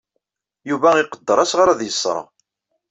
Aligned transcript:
Yuba 0.69 0.89
iqedder 1.01 1.37
asɣar 1.43 1.69
ad 1.69 1.81
yesserɣ. 1.83 2.25